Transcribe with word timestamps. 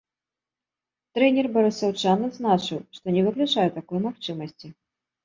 Трэнер 1.17 1.49
барысаўчан 1.57 2.19
адзначыў, 2.29 2.79
што 2.97 3.13
не 3.19 3.27
выключае 3.29 3.67
такой 3.77 3.99
магчымасці. 4.07 4.73